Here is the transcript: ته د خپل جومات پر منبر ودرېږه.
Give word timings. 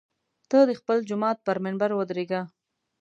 ته 0.49 0.57
د 0.69 0.71
خپل 0.79 0.97
جومات 1.09 1.37
پر 1.45 1.57
منبر 1.65 1.89
ودرېږه. 1.93 2.41